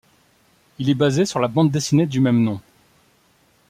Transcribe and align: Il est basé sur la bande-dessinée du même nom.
Il 0.79 0.89
est 0.89 0.95
basé 0.95 1.25
sur 1.27 1.37
la 1.37 1.47
bande-dessinée 1.47 2.07
du 2.07 2.21
même 2.21 2.41
nom. 2.41 2.59